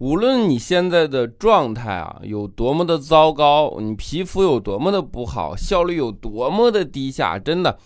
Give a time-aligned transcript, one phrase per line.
[0.00, 7.78] 无论你现在的状态啊有多么的糟糕，你皮肤有多么的不好，效率有多么的低下，真的，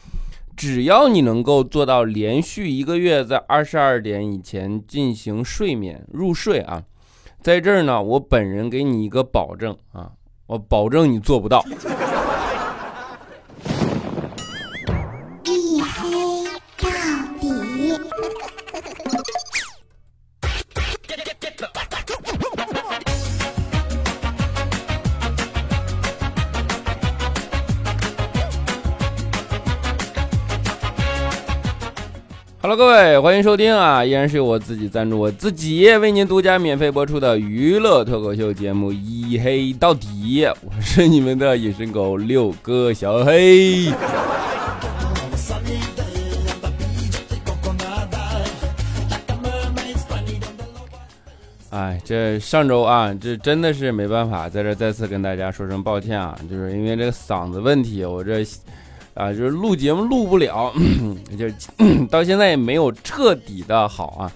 [0.57, 6.85] 只要你能够做到连续一个月在二十二点以前进行睡眠入睡啊，
[7.43, 10.13] 在这儿呢，我本人给你一个保证啊，
[10.47, 11.65] 我保证你做不到。
[32.67, 34.03] Hello，各位，欢迎收听啊！
[34.03, 43.93] 依然是由我自己赞助我自己为您独家免费播出的娱乐脱口秀节目《一黑到底》，我是你们的隐身狗六哥小黑。
[51.69, 58.43] 哎，这上周啊，这真的是没办法，在这再次跟大家说声抱歉啊，就是因为这个嗓子问题，我这。
[59.15, 60.73] 啊，就是录节目录不了，
[61.39, 61.55] 就是
[62.11, 64.33] 到现在也没有彻底的好啊。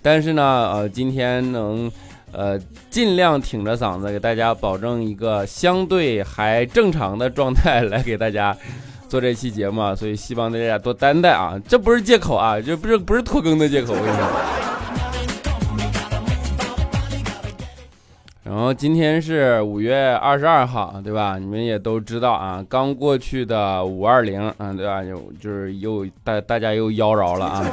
[0.00, 1.90] 但是呢，呃，今天能，
[2.32, 2.58] 呃，
[2.90, 8.56] 尽量挺着嗓子给大家保证一个相对还正常的状态来给大家
[9.08, 11.60] 做这期节目，啊所以希望大家多担待啊。
[11.68, 15.01] 这不是借口啊，这不是不是拖更的借口，我跟你说。
[18.52, 21.38] 然后今天是五月二十二号，对吧？
[21.38, 25.02] 你们也都知道啊，刚过去的五二零，嗯，对吧？
[25.02, 27.66] 又就是又大大家又妖娆了啊！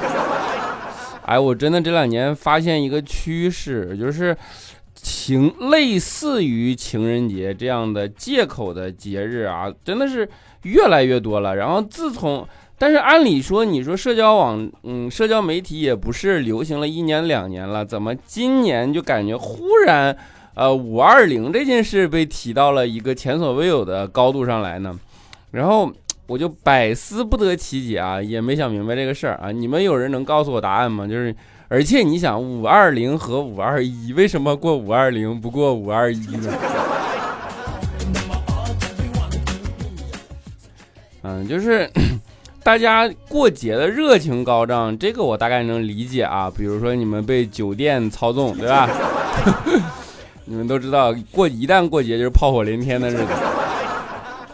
[1.27, 4.33] 哎，我真的这两年发现一个趋势，就是
[4.95, 10.29] 情类似于情人节这样的借口的节日啊，真的是
[10.61, 11.57] 越来越多了。
[11.57, 20.17] 然后自从，但是按理说，你说社交网，嗯，社交媒体也不是流行了一年两年了，怎么今年就感觉忽然？
[20.55, 24.99] 呃，五二零这件事被提到了一个前所未有的高度上来呢，
[25.51, 25.89] 然后
[26.27, 29.51] 我就百思不得其解啊，也没想明白这个事儿啊。
[29.51, 31.07] 你们有人能告诉我答案吗？
[31.07, 31.33] 就是，
[31.69, 36.53] 而且你想，五二零和五二一为什么过五二零不过五二一呢？
[41.23, 41.89] 嗯，就是
[42.63, 46.51] 大家过节的热情高涨，这个我大概能理解啊。
[46.55, 48.89] 比如说你们被酒店操纵，对吧？
[50.49, 53.27] 你们都知道，过一旦过节就是炮火连天的日子。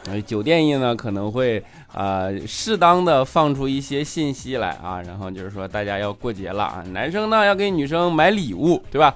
[0.10, 1.64] 呃 酒店业呢可能会
[1.94, 9.16] 啊适当的放出一些信息来啊，然后就是说大家要过节了啊，男生呢要给女生买礼物，对吧？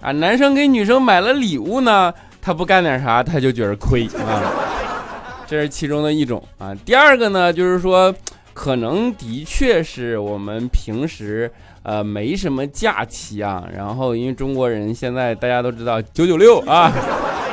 [0.00, 4.40] 啊，男生给女生买了礼物呢，他不干点啥他就觉得亏啊，
[5.48, 6.72] 这是其中的一种啊。
[6.84, 8.14] 第二个呢就是说，
[8.54, 11.50] 可能的确是我们平时。
[11.82, 16.92] 呃，没什么假期啊，然后因为中国人现在大家都知道九九六啊，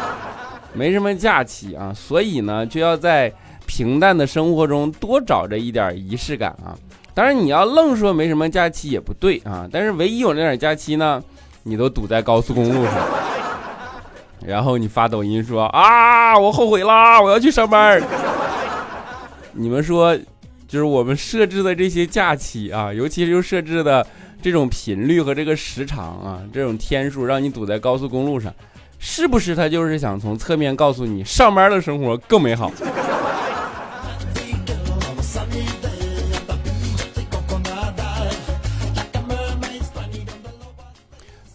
[0.73, 3.31] 没什么假期啊，所以呢就要在
[3.65, 6.75] 平淡的生活中多找着一点仪式感啊。
[7.13, 11.23] 当然你要愣说没什么假期也不对啊，但是唯一有那点假期呢，
[11.63, 12.93] 你都堵在高速公路上，
[14.45, 18.01] 然后你发抖音说啊，我后悔啦，我要去上班。
[19.53, 20.15] 你们说？
[20.67, 24.05] 就是我们设置的这些假期啊，尤其是又设置的
[24.41, 28.53] 这种频率和这个时长啊，这种天数，让你堵在高速公路上，
[28.99, 32.71] 是不是他就是想从侧面告诉你，上班的生活更美好？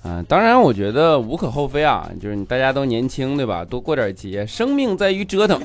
[0.04, 3.64] 嗯， 当然，我觉得无可厚非啊，就是大家都年轻，对吧？
[3.64, 5.60] 多过点节，生命在于折腾。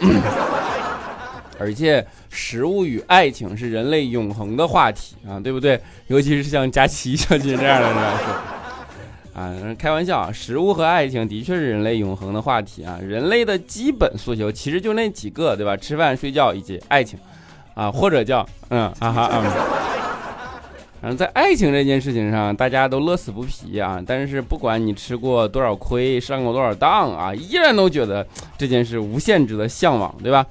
[1.60, 5.80] 而且，食物与爱情是人类永恒的话题啊，对不对？
[6.08, 7.98] 尤其是像佳琪小姐这样的人，
[9.34, 13.00] 啊，开玩笑，食物和爱情的确是人类永恒的话题啊。
[13.02, 15.76] 人类的基本诉求其实就那几个，对吧？
[15.78, 17.20] 吃饭、睡觉以及爱情，
[17.74, 19.44] 啊，或者叫嗯啊哈嗯。
[21.00, 24.02] 然后在爱情这件事情上，大家都乐此不疲啊。
[24.06, 28.26] 但是不管你吃过多少亏，上过多少当啊，依然都觉得
[28.58, 30.44] 这件事无限值的向往，对吧？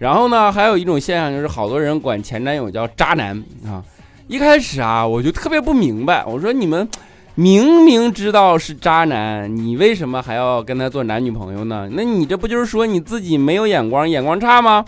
[0.00, 3.36] 然后呢，还有一种现象就是，好多人管前男友叫渣男
[3.66, 3.84] 啊。
[4.28, 6.88] 一开始啊，我就特别不明白，我说你们
[7.34, 11.86] 明明知道是渣男，你为什么还要跟他做男女朋友呢？
[11.92, 14.82] 那你这不就是说你自己没有眼光，眼光差吗？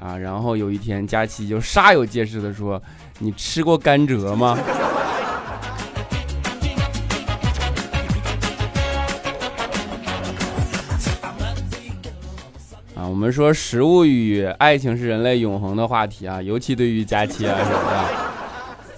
[0.00, 2.82] 啊，然后有一天，佳琪就煞有介事的说
[3.20, 4.58] ：“你吃过甘蔗吗？”
[13.08, 18.10] 我们说食物与爱情是人类永恒的话题啊，尤其对于佳期啊，是吧？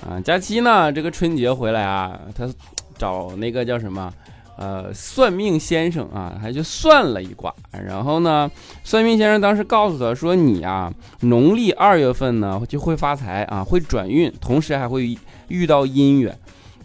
[0.08, 2.48] 啊，佳期呢，这个春节回来啊，他
[2.96, 4.12] 找那个叫什么，
[4.56, 7.54] 呃，算命先生啊，还就算了一卦。
[7.86, 8.50] 然后呢，
[8.82, 10.90] 算命先生当时告诉他说：“你啊，
[11.20, 15.16] 农历二月份呢就会发财啊，会转运，同时还会
[15.48, 16.36] 遇到姻缘。”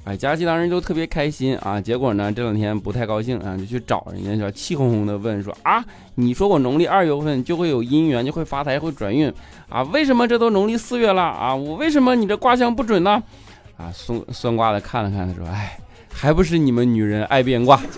[0.06, 1.80] 哎，佳琪当时就特别开心啊。
[1.80, 5.84] 结果呢，这两天不太高兴啊，就去找人家，就气哄哄的问说：“啊，
[6.16, 9.34] 你说我农历二月份就会有姻缘，就会发财，会转运
[9.70, 9.82] 啊？
[9.84, 11.56] 为什么这都农历四月了啊？
[11.56, 13.24] 我为什么你这卦象不准呢？”
[13.78, 15.78] 啊，算算卦的看了看，他说：“哎。”
[16.16, 17.76] 还不是你们女人爱变卦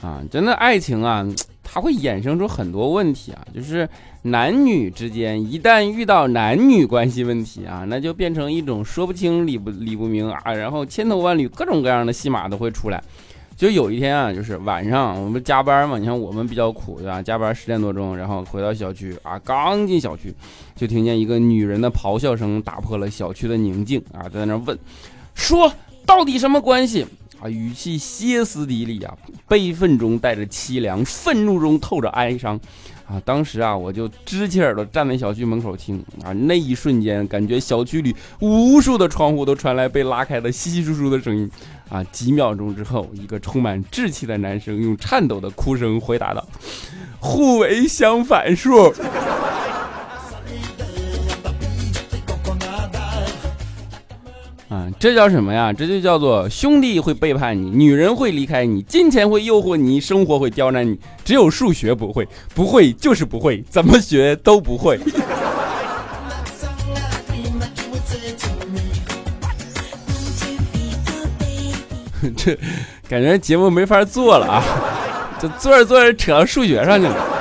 [0.00, 0.22] 啊！
[0.30, 1.26] 真的爱情啊，
[1.72, 3.40] 它会衍生出很多问题啊。
[3.54, 3.88] 就是
[4.22, 13.02] 男女之间一旦遇到男女关系问题啊，那就变成一种说不清理不理不明啊，然后千头万缕各种各样的戏码都会出来。
[13.54, 17.22] 就有一天啊，就是晚上我们加班嘛，你看我们比较苦对吧？
[17.22, 20.34] 加班十点多钟，然后回到小区啊，刚进小区，
[20.74, 24.76] 就听见一个女人的咆哮声打破了小区的宁静啊，在那问，
[25.34, 25.72] 说
[26.04, 27.06] 到底什么关系
[27.42, 27.48] 啊？
[27.48, 29.16] 语气歇斯底里啊，
[29.48, 32.58] 悲愤中带着凄凉，愤怒中透着哀伤
[33.06, 33.20] 啊。
[33.24, 41.50] 当时啊，我就支起耳朵站在小区门口听啊，那一瞬间感觉小区里无数的窗户都传来被拉开的稀稀疏疏的声音。
[41.88, 42.02] 啊！
[42.04, 46.42] 几秒钟之后，一个充满稚气的男生用颤抖的哭声回答道
[47.20, 48.90] ：“互为相反数。”
[54.72, 55.70] 啊，这叫什么呀？
[55.70, 64.98] 这就叫做兄弟会背叛你，女人会离开你，金钱会诱惑你，生活会刁难你，只有数学不会，不会就是不会，怎么学都不会。
[72.34, 72.58] 这
[73.10, 74.64] 感觉节目没法做了啊！
[75.38, 77.31] 就做着做着扯到数学上去了。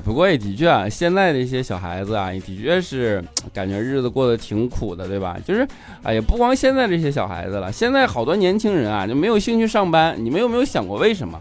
[0.00, 3.22] 不过也的确啊，现在的一些小孩子啊，也的确是
[3.52, 5.36] 感觉日子过得挺苦的，对吧？
[5.46, 5.66] 就是，
[6.02, 10.14] 哎呀，不光现在这些小孩子了，现在好多年轻人啊，就没有兴趣上班。
[10.18, 11.40] 你们有没有想过为什么？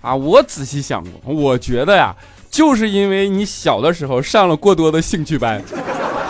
[0.00, 2.14] 啊，我仔细想过，我觉得呀，
[2.50, 5.62] 就是因为你小的时候上了过多的兴趣班，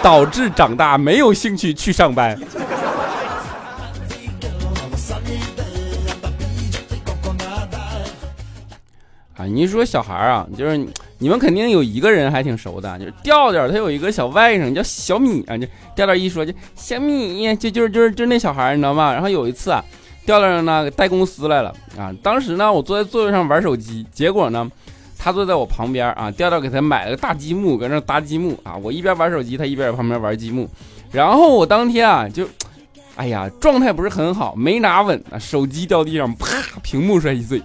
[0.02, 2.38] 导致长大没有兴趣去上班。
[9.36, 10.88] 啊，你说小孩啊，就是
[11.18, 19.12] 你们肯定有一个人还挺熟的，就是调调，他有一个小外甥叫小米啊，就调调一说就小米，就就是就是就是那小孩，你知道吗？
[19.12, 19.82] 然后有一次啊，
[20.26, 24.70] 调调呢带公司来了啊，当时呢我坐在座位上玩手机，结果呢
[25.18, 30.68] 他坐在我旁边啊，调调给他买了个大积木，搁那搭积木啊，我一边玩手机，他一边在旁边玩积木，
[31.10, 32.46] 然后我当天啊就，
[33.16, 36.46] 哎呀状态不是很好，没拿稳啊，手机掉地上，啪，
[36.82, 37.62] 屏幕摔一碎。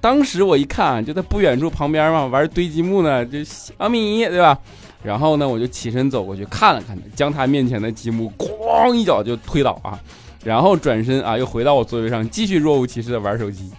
[0.00, 4.56] 当时我一看啊，就在不远处旁边嘛，玩堆积木呢，就小米对吧？
[5.02, 9.98] 然后呢，我就起身走过去看了看他，将他面前的积木咣一脚就推倒啊，
[10.44, 13.70] 然后转身啊，又回到我座位上，继续若无其事的玩手机。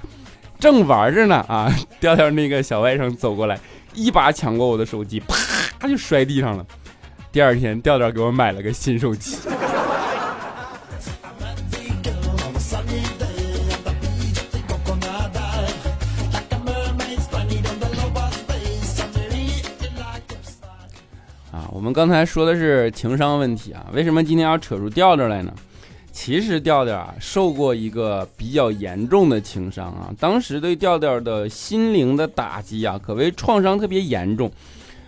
[0.60, 3.57] 正玩着呢啊， 调调那个小外甥走过来，
[3.94, 6.66] 一把抢过我的手机，啪就摔地上了。
[7.31, 9.38] 第二天，调调给我买了个新手机。
[21.79, 25.54] 我们刚才说的是情商问题啊，为什么今天要扯出调调来呢？
[26.11, 34.51] 其实调调啊受过一个比较严重的情伤啊，当时对调调的心灵的打击啊，可谓创伤特别严重。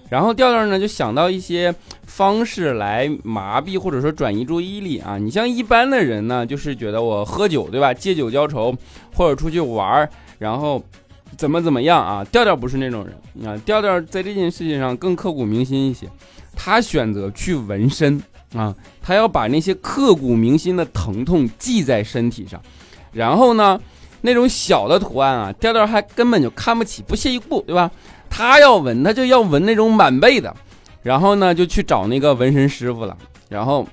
[0.10, 5.18] 然后调调呢就想到一些方式来麻痹或者说转移注意力啊。
[5.18, 8.74] 你像一般的人呢，就是觉得我喝酒对吧，借酒浇愁，
[9.14, 10.82] 或者出去玩儿，然后
[11.36, 12.24] 怎么怎么样啊？
[12.32, 16.08] 调调不是那种人啊，调调在这件事情上更刻骨铭心一些。
[16.56, 18.22] 他选择去纹身
[18.54, 22.62] 啊，他要把那些刻骨铭心的疼痛记在身体上，
[23.12, 23.80] 然后呢，
[24.22, 27.90] 那种小的图案啊，调调还根本就看不起，不屑一顾，对吧？
[28.30, 30.56] 他要纹，他就要纹那种满背的，
[31.02, 33.18] 然后呢，就去找那个纹身师傅了。
[33.50, 33.86] 然后，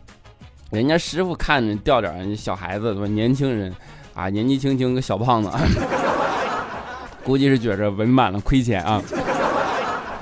[0.70, 3.08] 人家师傅看着调调，小孩子对吧？
[3.08, 3.72] 年轻人
[4.14, 5.50] 啊，年纪轻轻个小胖子，
[7.24, 9.02] 估计是觉着纹满了亏钱啊。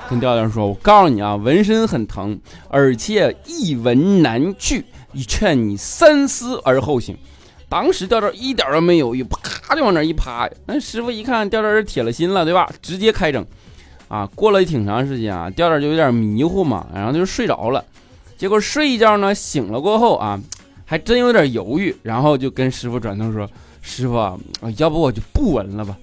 [0.09, 4.85] 跟调调说：“我告诉你啊，纹身很疼，而且一纹难去，
[5.27, 7.17] 劝你三思而后行。”
[7.69, 10.49] 当时调调一点都没犹豫，啪就往那一趴。
[10.65, 12.69] 那师傅一看调调是铁了心了，对吧？
[12.81, 13.45] 直接开整。
[14.07, 17.83] 啊，过了挺长时间啊，调调就有点迷糊嘛，然后就睡着了。
[18.37, 20.39] 结果睡一觉呢，醒了过后啊，
[20.85, 23.49] 还真有点犹豫，然后就跟师傅转头说
[23.81, 24.37] ：“师傅，啊
[24.77, 25.97] 要不我就不纹了吧？”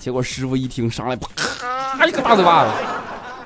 [0.00, 2.70] 结果师傅一听，上来啪一个大嘴巴子。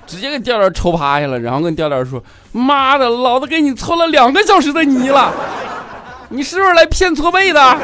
[0.07, 2.23] 直接给调调抽趴下了，然后跟调调说
[2.53, 5.33] ：“妈的，老子给你搓了两个小时的泥了，
[6.31, 7.79] 你是不是来骗搓背的？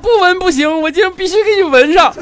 [0.00, 2.14] 不闻不行，我今天必须给你闻上。”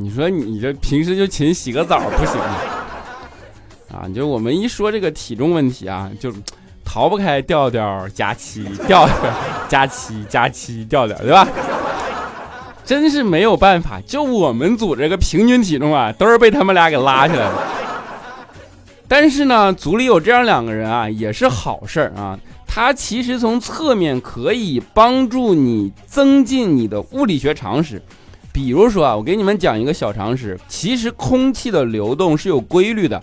[0.00, 2.56] 你说你这平时就勤洗个澡不行吗？
[3.92, 6.32] 啊，就我们一说这个体重问题啊，就
[6.98, 9.16] 逃不开调调加七调调
[9.68, 11.46] 加七加七调调，对吧？
[12.84, 17.62] 真是没有办法，就我们组这个平均体重啊，都是被他们俩给拉起来了。
[19.06, 22.36] 但是呢，组里有这样两个人啊，也是好事儿啊。
[22.66, 28.02] 他其实从侧面可以帮助你增进你的物理学常识。
[28.52, 33.22] 比如说啊，我给你们讲一个小常识，其实空气的流动是有规律的，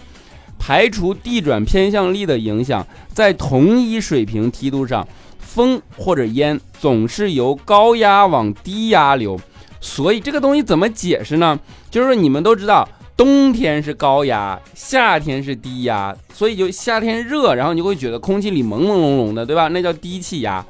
[0.65, 5.07] 排除地转偏向力的影响，在同一水平梯度上，
[5.37, 9.39] 风或者烟总是由高压往低压流，
[9.79, 11.59] 所以这个东西怎么解释呢？
[11.91, 19.67] 就是说你们都知道，冬天是高压，夏天是低压，所以就夏天热，然后你就会觉得空气里朦朦胧胧的，对吧？
[19.67, 20.65] 那叫低气压，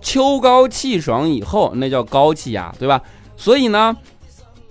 [0.00, 3.02] 秋高气爽以后，那叫高气压，对吧？
[3.36, 3.96] 所以呢，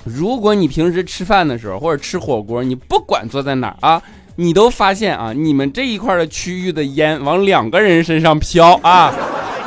[0.05, 4.01] 如果你平时吃饭的时候或者吃火锅，你不管坐在哪儿啊，
[4.41, 9.11] 你都发现啊，你们这一块的区域的烟往两个人身上飘啊，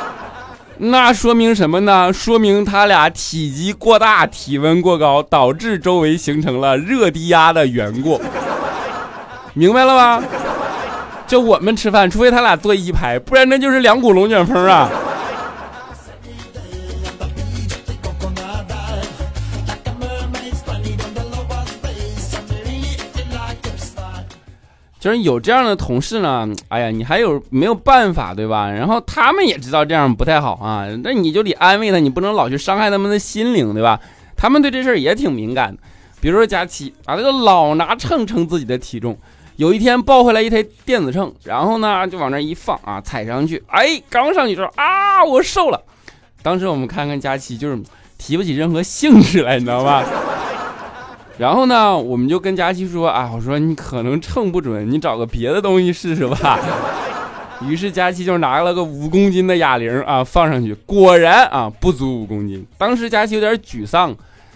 [0.79, 2.11] 那说明什么呢？
[2.11, 8.19] 说明他俩体积过大，体温过高，导致周围形成了热低压的缘故。
[9.53, 10.23] 明白了吧？
[11.27, 14.89] 就我们吃饭，除非他俩坐一排，不然那就是两股龙卷风啊。
[25.03, 28.71] 就是有这样的同事呢，哎呀，你还有没有办法，对吧？
[28.71, 33.99] 然后他们也知道这样不太好啊，那你就得安慰他，你不能老去伤害他们的心灵，对吧？
[34.37, 35.81] 他们对这事儿也挺敏感的。
[36.21, 39.17] 比如说佳期啊，这个老拿秤称自己的体重，
[39.57, 45.81] 有一天抱回来一台电子秤，然后呢就往那一放啊，踩上去，哎，刚上去之后啊，我瘦了。
[46.41, 47.77] 当时我们看看佳期，就是
[48.17, 50.01] 提不起任何兴致来，你知道吧？
[51.37, 56.59] 然后呢，我们就跟佳琪说啊，我说你可能称不准，你找个别的东西试试吧。
[57.67, 62.65] 于是佳琪就拿了个五公斤的哑铃啊，放上去，果然啊不足五公斤。
[62.77, 64.13] 当时佳琪有点沮丧，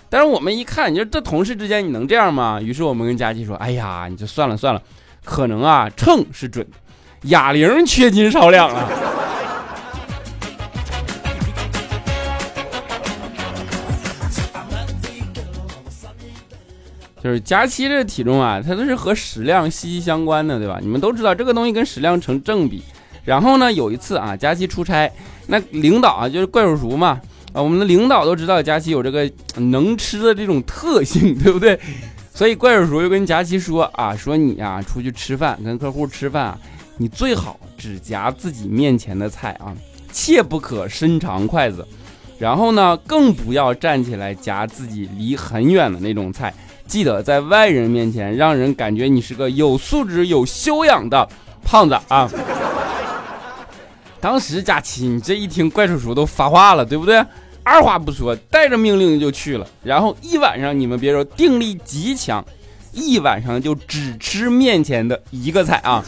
[0.10, 2.60] 但是我们一看，你说这同事之间你能这样吗？
[2.62, 4.82] 于是我们跟佳琪说，哎呀，你就算了算了，
[5.24, 6.68] 可能啊秤是准，
[7.24, 8.90] 哑铃缺斤少两啊。
[17.28, 20.80] 就是佳期这体重啊，它都是和食量息息相关的，对吧？
[20.82, 22.82] 你们都知道这个东西跟食量成正比。
[23.26, 25.12] 然后呢，有一次啊，佳期出差，
[25.48, 27.20] 那领导啊就是怪叔叔嘛，
[27.52, 31.78] 啊，我们的领导都知道佳期有这个能吃的这种特性， 对不对？
[32.34, 36.58] 所以怪叔叔又跟佳期说啊，说你啊出去吃饭，跟客户吃饭啊，
[36.96, 39.76] 你最好只夹自己面前的菜啊，
[40.14, 41.86] 切不可伸长筷子。
[42.40, 46.54] 然后呢，更不要站起来夹自己离很远的那种菜。
[46.88, 51.28] 记得在外人面前，让人感觉你是个有素质、有修养的
[51.64, 52.30] 胖子啊！
[54.20, 57.24] 当时佳琪，你这一听怪叔叔都发话了，对不对？
[57.64, 59.68] 二话不说，带着命令就去了。
[59.84, 62.44] 然后一晚上，你们别说，定力极强，
[62.94, 66.04] 一晚上就只吃面前的一个菜啊！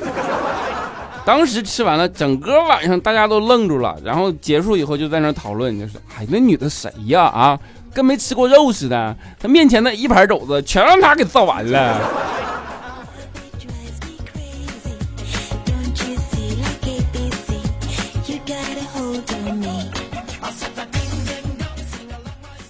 [1.25, 3.95] 当时吃完了，整个晚上大家都愣住了。
[4.03, 7.23] 然后结束以后，就在那讨论，就说：“哎，那女的谁呀？
[7.25, 7.59] 啊？”
[7.93, 11.79] 跟没吃过肉似的，他面前的一盘肘子全让他给造完了。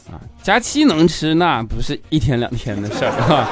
[0.09, 3.47] 啊，佳期能吃那不是一天两天的事儿啊，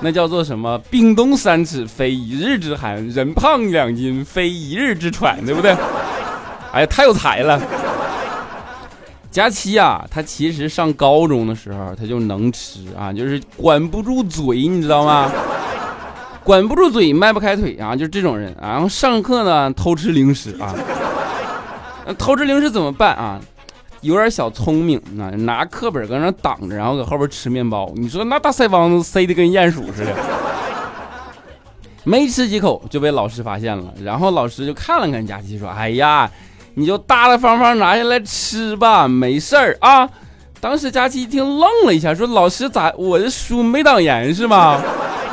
[0.00, 0.78] 那叫做什么？
[0.90, 5.76] 冰冻三尺非一日之寒，人胖两斤非一日之喘，对不对？
[6.72, 7.60] 哎呀，太有才了。
[9.32, 15.32] 佳期啊，他其实上高中的时候他就能吃啊，就是管不住嘴，你知道吗？
[16.44, 18.54] 管不住嘴，迈不开腿啊，就是这种人。
[18.60, 20.74] 然后上课呢偷吃零食啊，
[22.18, 23.40] 偷吃零食怎么办啊？
[24.02, 27.90] 有点小聪明啊，拿课本搁那挡着，然后搁后边吃面包。
[27.94, 30.14] 你说那大腮帮子塞的跟鼹鼠似的，
[32.04, 33.94] 没吃几口就被老师发现了。
[34.04, 36.30] 然后老师就看了看佳琪，说：“哎呀。”
[36.74, 40.08] 你就大大方方拿下来吃吧，没事儿啊。
[40.60, 44.80] 当时佳琪一听愣了一下，说：“老师咋，我的书没挡严是吗？”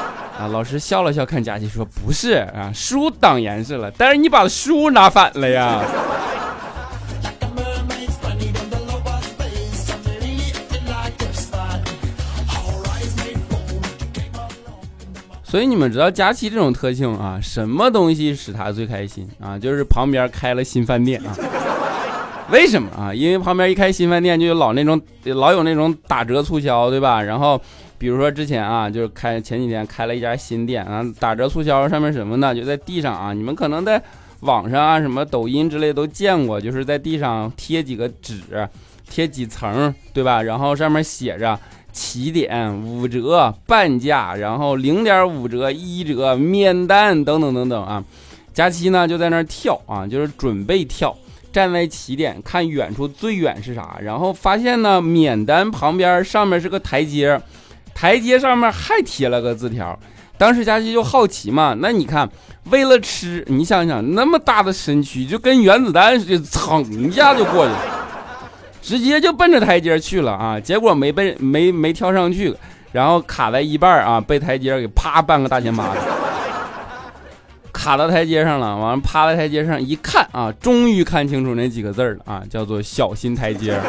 [0.39, 5.81] 啊，老师笑了笑，看佳琪说：“不是啊，书挡严实了，但是你把书拿反了呀。”
[15.50, 19.58] 所以你们知道佳期这种特性啊，什么东西使他最开心啊？
[19.58, 21.36] 就是旁边开了新饭店啊。
[22.51, 23.12] 为什么啊？
[23.12, 27.20] 因为旁边一开新饭店，就有老那种老有那种打折促销，对吧？
[27.24, 27.60] 然后
[27.98, 32.53] 比如说之前啊，就是开前几天开了一家新店啊，打折促销上面什么呢？
[32.53, 34.00] 就在地上啊，你们可能在
[34.41, 38.39] 网上啊、什么抖音之类都见过，就是在地上贴几个纸，
[39.10, 40.44] 贴几层，对吧？
[40.44, 41.60] 然后上面写着
[41.91, 48.03] 起点、五折、半价，然后零点五折、一折、免单等等等等啊。
[48.53, 51.15] 佳期呢就在那儿跳啊，就是准备跳。
[51.51, 57.41] 站在起点看远处最远是啥，然后发现呢免单旁边上面是个台阶，
[57.96, 59.98] 台阶上面还贴了个字条。
[60.38, 62.29] 当时佳琪就好奇嘛，那你看
[62.65, 67.88] 为了吃，你想想那么大的身躯就跟原子弹似的，噌一下就过去了，
[68.89, 70.60] 直接就奔着台阶去了啊！
[70.60, 72.51] 结果没奔没没跳上去，
[72.91, 76.00] 然后卡在一半啊，被台阶给啪半个大前巴子。
[77.72, 83.79] 卡到台阶上了，完了趴在台阶上一看啊，终于看清楚那几个字了啊，叫做小心台阶。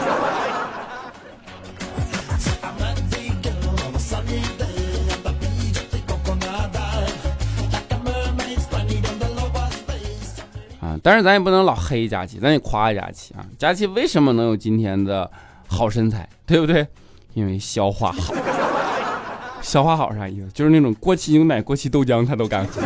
[11.03, 13.45] 但是咱也不能老黑佳琪，咱得夸佳琪啊。
[13.59, 15.31] 佳琪为什么能有今天的
[15.67, 16.87] 好身材，对不对？
[17.35, 18.35] 因为消化好。
[19.63, 20.49] 消化好啥意思？
[20.53, 22.83] 就是那种过期牛奶、过期豆浆他都敢喝。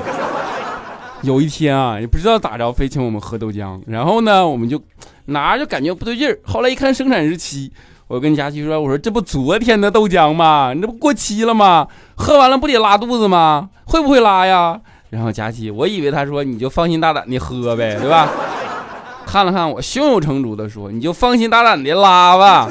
[1.22, 3.80] 有一天啊，也不知道咋着，非请我们喝豆浆。
[3.86, 4.82] 然后呢，我们就
[5.26, 6.38] 拿着感觉不对劲儿。
[6.44, 7.72] 后来一看生产日期，
[8.06, 10.72] 我跟佳琪说：“我说这不昨天的豆浆吗？
[10.74, 11.88] 你这不过期了吗？
[12.14, 13.70] 喝完了不得拉肚子吗？
[13.86, 14.78] 会不会拉呀？”
[15.14, 18.28] 然后佳琪，我以为他说你就放心大胆的喝呗，对吧？
[19.24, 22.68] 看了看我，胸有成竹的说：“你就放心大胆的拉吧。”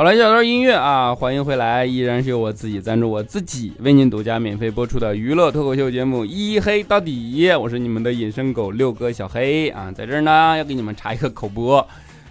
[0.00, 11.86] 好了，一小段音乐啊，欢迎回来，依然是由我自己赞助，我自己为您独家免费播出的娱乐脱口秀节目《一黑到底》，我是你们的隐身狗六哥小黑啊，在这儿呢要给你们插一个口播，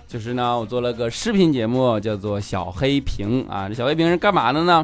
[0.08, 4.84] 就是呢我做了个视频节目，叫做小黑屏啊，这小黑屏是干嘛的呢？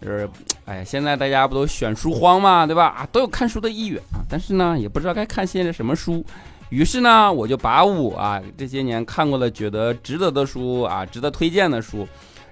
[0.00, 0.26] 就是，
[0.64, 2.86] 哎呀，现在大家不都选书荒嘛，对吧？
[2.86, 6.24] 啊，都有看书的意愿啊，但是呢，也不知道该看些什么书。
[6.72, 12.08] 于是呢，我就把我啊这些年看过的、觉得值得的书啊，值得推荐的书，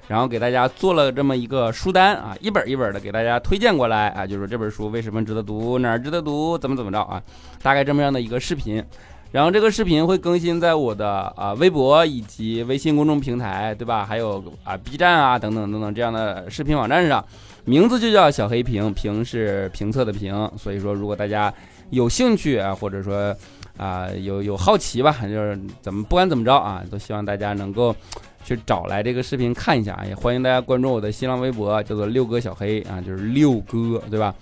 [0.07, 7.23] 然后给大家做了这么一个书单啊，一本一本的给大家推荐过来啊，就是这本书为什么值得读，哪儿值得读，怎么怎么着啊，
[7.63, 8.85] 大概这么样的一个视频。
[9.33, 14.05] 然后这个视频会更新在我的啊微博以及微信公众平台，对吧？
[14.05, 17.25] 还有啊 B 站啊等等等等这样的视频网站上，
[17.65, 20.51] 名字就叫小黑评，评是评测的评。
[20.59, 21.51] 所以说，如果大家
[21.89, 23.35] 有兴趣啊，或者说。
[23.81, 25.17] 啊，有有好奇吧？
[25.23, 27.97] 就是怎么不管怎么着啊，都希望大家能够
[28.45, 29.99] 去找来这个视频看一下。
[30.07, 34.35] 也欢迎大家关注我的新浪微博，叫做六哥小黑啊，就是六哥对吧？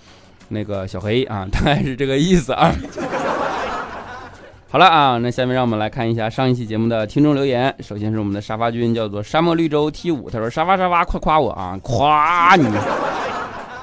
[0.48, 2.72] 那个小黑啊， 大概是这个意思啊。
[4.70, 7.74] 好了啊，那下面让我们来看一下上一期节目的听众留言。
[7.81, 12.66] 首先是我们的沙发君，叫做沙漠绿洲 T 五，他说沙发沙发快夸我啊，夸你，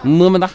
[0.04, 0.50] 么么哒。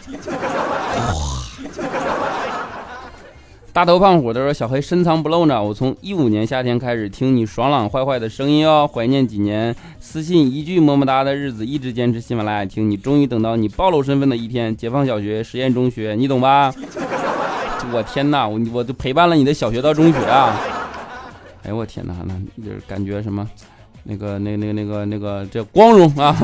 [3.73, 14.75] 大头胖虎他说：“小黑深藏不露呢，我从一五年夏天开始听你爽朗坏坏的声音哦，怀念几年私信一句么么哒的日子，一直坚持喜马拉雅听你，终于等到你暴露身份的一天。
[14.75, 16.73] 解放小学，实验中学，你懂吧？
[17.93, 20.59] 我天哪，我我就陪伴了你的小学到中学啊！
[21.63, 23.47] 哎呦我天哪，那就是感觉什么，
[24.03, 26.35] 那个那那个那个那个这光荣啊！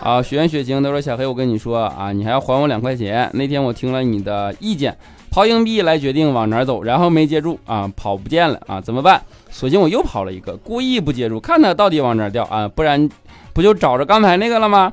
[0.00, 3.28] 啊，雪原雪晴他说小黑，我跟你说啊，你还要还我两块钱。
[3.34, 4.96] 那天我听了你的意见。”
[5.36, 9.20] 抛硬币来决定往哪走，然后没接住啊，跑不见了啊，怎么办？
[9.50, 13.06] 索性我又跑了一个，故意不接住，看他到底往哪掉啊，不然
[13.52, 14.90] 不就找着刚才那个了吗？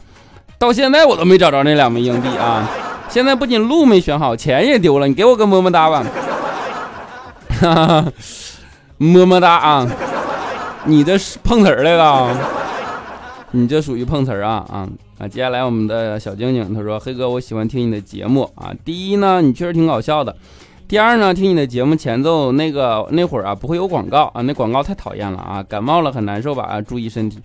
[0.60, 2.70] 到现在我都没找着那两枚硬币啊！
[3.08, 6.04] 现在不仅路没选好，钱也丢了，你给我个么么哒吧！
[8.98, 9.88] 么么哒啊！
[10.84, 12.38] 你这是碰瓷儿来了？
[13.52, 14.90] 你这属于碰瓷儿啊啊！
[15.20, 18.74] 啊，接下来我们的小晶晶他说：“黑哥，我喜欢听你的节目啊。
[18.84, 20.34] 第一呢，你确实挺搞笑的；
[20.88, 26.64] 第二呢，听你的节目前奏那个那会儿啊，不会有广告啊，那广告太讨厌了啊，感冒了很难受吧？
[26.64, 27.40] 啊，注意身体。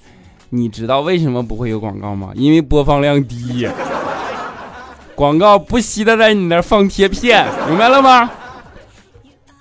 [0.51, 2.31] 你知道为什么不会有广告吗？
[2.35, 3.69] 因为播放量低。
[5.15, 8.31] 广告不惜的在你那儿放贴片，明白了吗？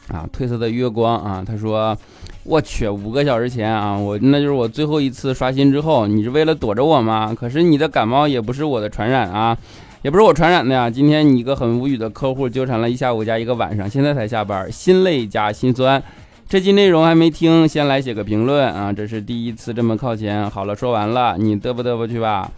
[0.07, 1.97] 啊，褪色的月光啊，他说，
[2.47, 7.35] 我去，五个小时前啊，我那就是我最后一次刷新之后，你是为了躲着我吗？
[7.37, 9.57] 可是你的感冒也不是我的传染啊，
[10.01, 10.89] 也不是我传染的呀。
[10.89, 16.01] 今天你一个很无语的客户纠缠了一下午加一个晚上，现在才下班，心累加心酸。
[16.47, 20.49] 这期内容还没听，先来写个评论啊，这是第一次这么靠前。
[20.49, 22.49] 好了，说完了，你嘚啵嘚啵去吧。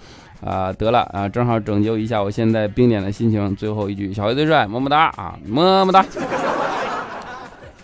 [0.41, 3.55] 啊，得了啊，正好拯救一下我现在冰点的心情。
[3.55, 6.05] 最后一句，小黑最帅，么么哒啊，么么哒。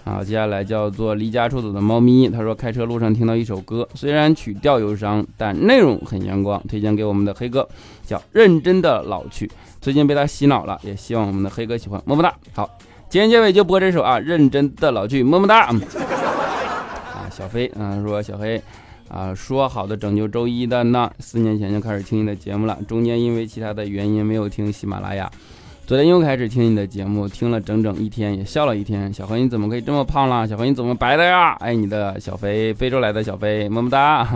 [0.05, 2.29] 好，接下来叫做离家出走的猫咪。
[2.29, 7.67] 他说，开车路上听到一首歌，虽然曲调忧伤，但内容很阳光，推荐给我们的黑哥，
[8.05, 9.47] 叫《认真的老去》。
[9.81, 12.31] 最近被他洗脑了，也希望我们的黑哥喜欢，么么哒。
[12.53, 12.69] 好，
[13.09, 15.69] 今天结尾就播这首啊，《认真的老去》，么么哒。
[15.69, 18.61] 啊，小飞，嗯，说小黑。
[19.07, 21.11] 啊，说好的拯救周一的呢？
[21.19, 25.31] 四年前就开始听你的节目了，中间因为其他的原因没有听喜马拉雅，
[25.87, 29.13] 昨天又开始听你的节目，听了整整一天，也笑了一天。
[29.13, 30.47] 小何你怎么可以这么胖了？
[30.47, 31.51] 小何你怎么白的呀？
[31.59, 34.27] 爱你的小飞，非洲来的小飞，么么哒，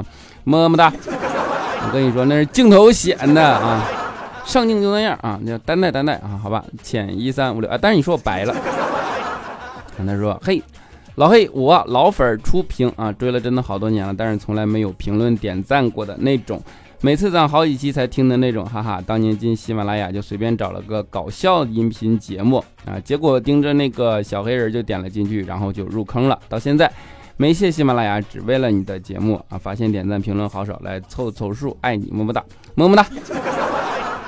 [0.43, 0.93] 么么哒。
[1.07, 3.83] 我跟你说，那是镜头显的啊，
[4.45, 8.55] 上镜就那样啊，叫担待担待啊，好吧，浅一三五六啊，但是你说我白了，
[9.97, 10.62] 跟他说，嘿。
[11.15, 16.62] 老黑，我老粉出屏啊，追了真的好多年了，但是从来没有评论点赞过的那种，
[17.01, 19.01] 每次攒好几期才听的那种，哈哈。
[19.05, 26.38] 当年进喜马拉雅就随便找了个搞笑音频节目啊，结果盯着那个小黑人就点了进去，然后就入坑了。
[26.49, 26.91] 到现在
[27.38, 32.43] 没谢喜马拉雅，只为了你的节目啊，发现点赞评论好少，来凑凑数，爱你么么哒，
[32.75, 33.07] 么么哒。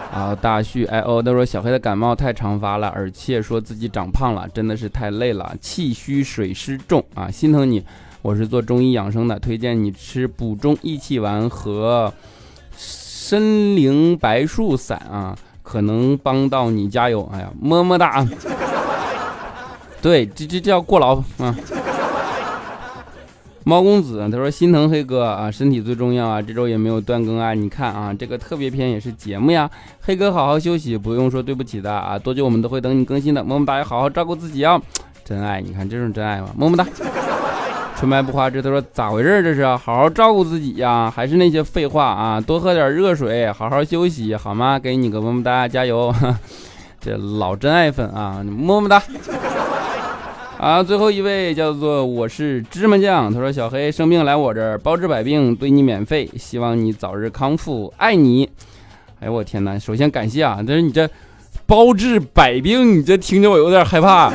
[0.10, 7.84] 啊，大旭，哎哦，他说小黑的感冒太常发了，而且说自己长胖了，真的是太累了，气虚水湿重啊，心疼你。
[8.21, 12.13] 我是做中医养生的，推荐你吃补中益气丸和
[13.32, 16.89] 森林白术散啊，可能帮到你。
[16.89, 17.26] 加油！
[17.32, 18.28] 哎呀，么么哒。
[20.02, 21.56] 对，这这叫过劳啊。
[23.63, 27.54] 猫公子他说心疼黑哥啊，身体最重要啊，这周也没有断更啊。
[27.54, 29.72] 你看啊，这个特别篇也是节目呀。
[30.02, 32.20] 黑哥好好休息，不用说对不起的啊。
[32.20, 34.78] 多久我们都会等你更新的，么么哒，要好好照顾自己啊。
[35.24, 36.50] 真爱，你看这种真爱吗？
[36.58, 36.86] 么么哒。
[38.02, 39.44] 纯白不花枝他说咋回事？
[39.44, 42.42] 这是好好照顾自己呀，还是那些废话啊？
[42.42, 44.80] 多喝点热水，好好休息好吗？
[44.80, 46.12] 给你个么么哒，加油。
[47.00, 49.04] 这老真爱粉啊，么么哒。
[50.58, 58.50] 啊，最后一位叫做我是芝麻酱，他说小黑生病来我这儿包治百病，对你免费，希望你早日康复，爱你。
[59.20, 59.78] 哎我天哪！
[59.78, 61.08] 首先感谢啊，但是你这
[61.68, 64.34] 包治百病，你这听着我有点害怕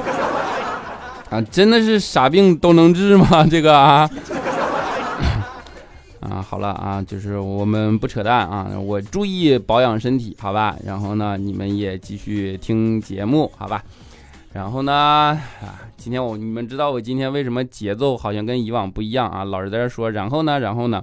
[1.31, 3.45] 啊，真的是啥病都能治吗？
[3.51, 4.09] 这个啊
[6.21, 10.77] 啊，好了啊，就是我们不扯淡啊，我注意保养身体，好吧？
[10.85, 13.83] 然后呢，你们也继续听节目，好吧？
[14.53, 15.39] 然后呢，啊，
[15.97, 19.45] 今天我你们知道我今天为什么节奏好像跟以往不一样啊？
[19.45, 21.03] 老是在这说，然后呢，然后呢，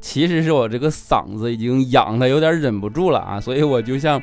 [0.00, 4.22] 其实是我这个嗓子已经痒的有点忍不住了啊，所以我就像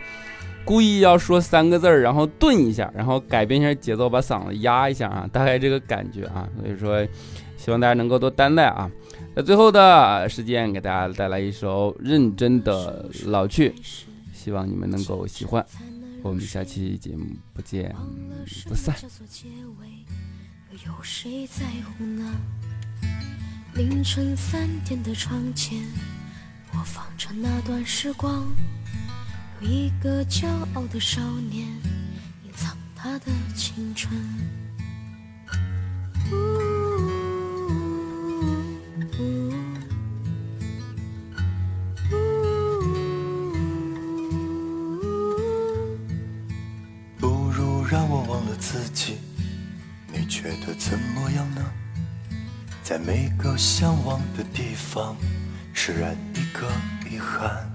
[0.65, 7.07] 故意要说三个字儿，然后顿一下，然后改变一下节奏，把嗓子压一下啊， 大概这个感觉啊，所以说
[7.55, 8.89] 希望大家能够多担待啊。
[9.35, 13.69] 在最后的时间，给大家带来一首《认真的老去》，
[14.33, 15.65] 希望你们能够喜欢。
[16.23, 17.95] 我们下期节目不见
[18.67, 18.95] 不散。
[20.85, 22.35] 有谁在乎呢？
[23.75, 25.79] 凌晨三点的窗前，
[26.71, 28.45] 播放着那段时光。
[29.61, 31.67] 有一个骄傲的少年，
[32.43, 34.11] 隐藏他的青春。
[52.83, 55.17] 在每个向往的地方，
[55.73, 56.69] 释然一个
[57.09, 57.74] 遗憾。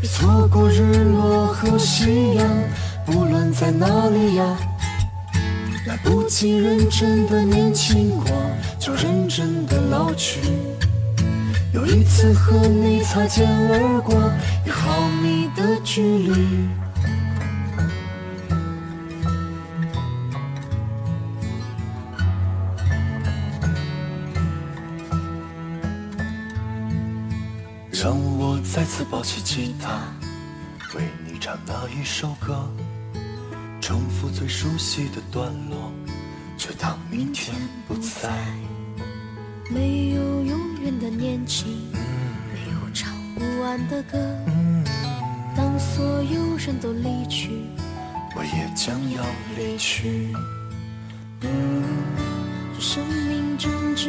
[0.00, 2.46] 别错过日落和夕阳，
[3.04, 4.56] 不论在哪里呀。
[5.86, 8.26] 来不及认真的年轻过，
[8.78, 10.40] 就认真的老去。
[11.72, 14.14] 有一次和你擦肩而过，
[14.64, 16.68] 一毫米的距离。
[28.00, 29.90] 让我再次抱起吉他，
[30.94, 32.64] 为你唱那一首歌，
[33.80, 35.92] 重复最熟悉的段落，
[36.56, 37.56] 就当明天
[37.88, 38.30] 不在。
[39.68, 41.66] 没有永远的年轻，
[42.54, 44.16] 没有唱不完的歌。
[45.56, 47.50] 当所有人都离去，
[48.36, 49.24] 我也将要
[49.56, 50.32] 离去。
[51.40, 51.48] 这
[52.78, 54.08] 生命正值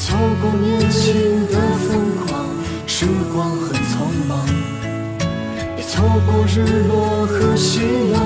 [0.00, 2.46] 错过年轻的疯狂，
[2.86, 4.46] 时光很匆忙。
[5.76, 8.18] 别错过日落和夕阳，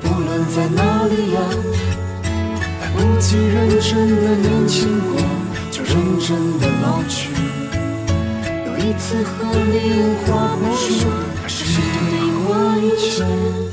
[0.00, 1.40] 不论在哪里呀。
[2.22, 5.20] 来不及认真的年轻过，
[5.72, 7.32] 就认真的老去。
[8.66, 11.10] 有一次和你无话不说，
[11.48, 13.67] 是对我一切。